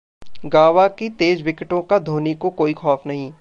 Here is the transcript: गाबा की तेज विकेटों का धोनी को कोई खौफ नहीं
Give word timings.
गाबा 0.45 0.87
की 0.91 1.09
तेज 1.19 1.41
विकेटों 1.41 1.81
का 1.83 1.99
धोनी 2.01 2.33
को 2.35 2.49
कोई 2.53 2.73
खौफ 2.73 3.05
नहीं 3.07 3.29